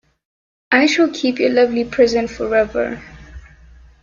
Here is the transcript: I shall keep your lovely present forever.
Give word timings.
I 0.71 0.87
shall 0.87 1.11
keep 1.11 1.37
your 1.37 1.51
lovely 1.51 1.85
present 1.85 2.31
forever. 2.31 3.03